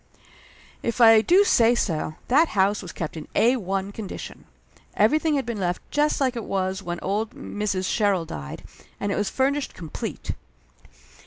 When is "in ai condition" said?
3.15-4.45